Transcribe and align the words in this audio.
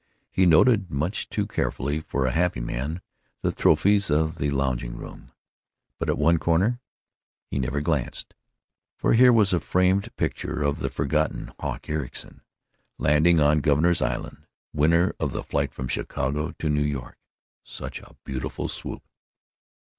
He 0.31 0.47
noted, 0.47 0.89
much 0.89 1.29
too 1.29 1.45
carefully 1.45 1.99
for 1.99 2.25
a 2.25 2.31
happy 2.31 2.59
man, 2.59 3.01
the 3.43 3.51
trophies 3.51 4.09
of 4.09 4.39
the 4.39 4.49
lounging 4.49 4.97
room. 4.97 5.31
But 5.99 6.09
at 6.09 6.17
one 6.17 6.39
corner 6.39 6.79
he 7.45 7.59
never 7.59 7.81
glanced. 7.81 8.33
For 8.97 9.13
here 9.13 9.31
was 9.31 9.53
a 9.53 9.59
framed 9.59 10.09
picture 10.15 10.63
of 10.63 10.79
the 10.79 10.89
forgotten 10.89 11.51
Hawk 11.59 11.87
Ericson, 11.87 12.41
landing 12.97 13.39
on 13.39 13.61
Governor's 13.61 14.01
Island, 14.01 14.47
winner 14.73 15.13
of 15.19 15.33
the 15.33 15.43
flight 15.43 15.71
from 15.71 15.87
Chicago 15.87 16.51
to 16.53 16.67
New 16.67 16.81
York.... 16.81 17.19
Such 17.63 17.99
a 17.99 18.15
beautiful 18.23 18.69
swoop!... 18.69 19.03